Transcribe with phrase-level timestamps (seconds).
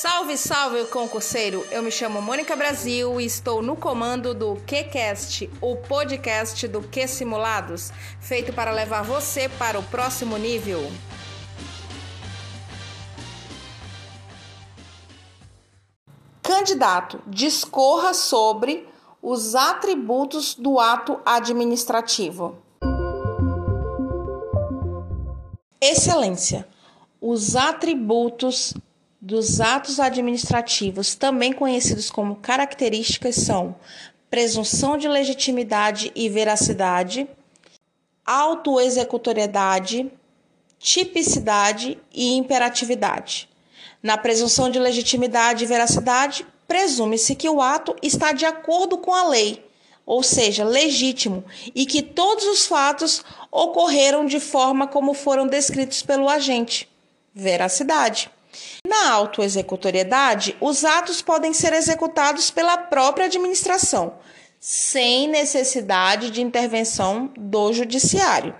[0.00, 1.66] Salve, salve, concurseiro!
[1.72, 7.08] Eu me chamo Mônica Brasil e estou no comando do QCast, o podcast do Q
[7.08, 7.90] Simulados,
[8.20, 10.88] feito para levar você para o próximo nível.
[16.44, 18.86] Candidato, discorra sobre
[19.20, 22.56] os atributos do ato administrativo.
[25.80, 26.68] Excelência.
[27.20, 28.74] Os atributos
[29.20, 33.74] dos atos administrativos, também conhecidos como características, são
[34.30, 37.28] presunção de legitimidade e veracidade,
[38.24, 40.12] autoexecutoriedade,
[40.78, 43.48] tipicidade e imperatividade.
[44.02, 49.26] Na presunção de legitimidade e veracidade, presume-se que o ato está de acordo com a
[49.26, 49.64] lei,
[50.06, 51.44] ou seja, legítimo,
[51.74, 56.88] e que todos os fatos ocorreram de forma como foram descritos pelo agente.
[57.34, 58.30] Veracidade.
[58.88, 64.14] Na autoexecutoriedade, os atos podem ser executados pela própria administração,
[64.58, 68.54] sem necessidade de intervenção do judiciário.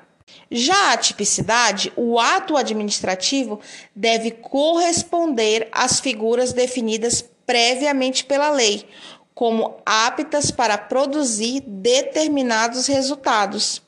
[0.51, 3.59] Já a tipicidade, o ato administrativo
[3.97, 8.87] deve corresponder às figuras definidas previamente pela lei,
[9.35, 13.81] como aptas para produzir determinados resultados.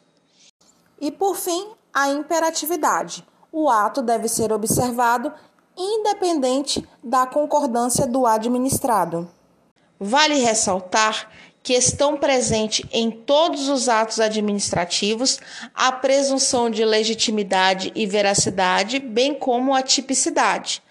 [0.98, 3.26] E por fim, a imperatividade.
[3.52, 5.32] O ato deve ser observado
[5.76, 9.28] independente da concordância do administrado.
[9.98, 11.28] Vale ressaltar
[11.62, 15.38] que estão presentes em todos os atos administrativos
[15.74, 20.82] a presunção de legitimidade e veracidade, bem como a tipicidade.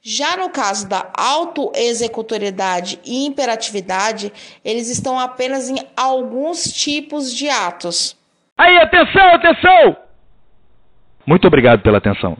[0.00, 4.32] Já no caso da autoexecutoriedade e imperatividade,
[4.64, 8.16] eles estão apenas em alguns tipos de atos.
[8.56, 9.96] Aí, atenção, atenção!
[11.26, 12.36] Muito obrigado pela atenção.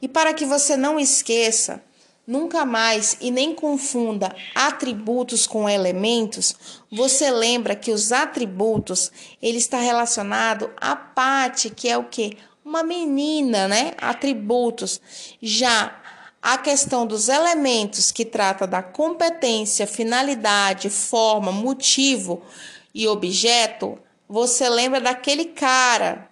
[0.00, 1.82] E para que você não esqueça,
[2.26, 6.56] nunca mais e nem confunda atributos com elementos,
[6.90, 12.36] você lembra que os atributos, ele está relacionado à parte, que é o que?
[12.64, 13.92] Uma menina, né?
[13.98, 15.00] Atributos.
[15.40, 16.02] Já
[16.42, 22.42] a questão dos elementos, que trata da competência, finalidade, forma, motivo
[22.94, 23.98] e objeto,
[24.28, 26.28] você lembra daquele cara,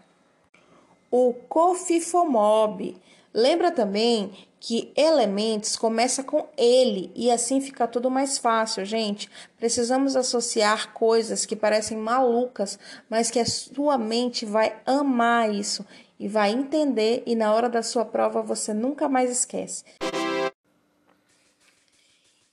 [1.11, 2.97] o cofifomob
[3.35, 9.29] Lembra também que elementos começa com ele e assim fica tudo mais fácil, gente.
[9.59, 12.79] Precisamos associar coisas que parecem malucas,
[13.11, 15.85] mas que a sua mente vai amar isso
[16.19, 19.85] e vai entender e na hora da sua prova você nunca mais esquece.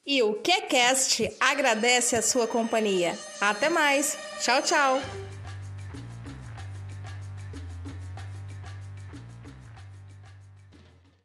[0.05, 3.17] E o QCast agradece a sua companhia.
[3.39, 4.17] Até mais.
[4.41, 5.30] Tchau, tchau.